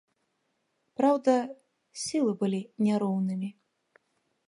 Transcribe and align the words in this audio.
Праўда, 1.01 1.35
сілы 2.05 2.31
былі 2.43 2.61
не 2.87 2.93
роўнымі. 3.05 3.49